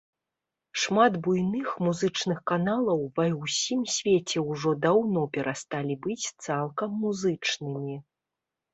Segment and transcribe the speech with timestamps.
[0.83, 7.95] Шмат буйных музычных каналаў ва ўсім свеце ўжо даўно перасталі быць цалкам музычнымі.